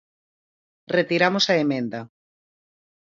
Retiramos 0.95 1.45
a 1.47 1.55
emenda. 1.63 2.01